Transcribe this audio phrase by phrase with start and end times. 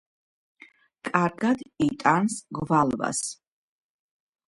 [1.09, 3.25] კარგად იტანს გვალვას.